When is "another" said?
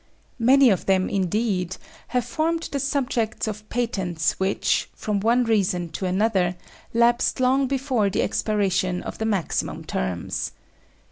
6.07-6.55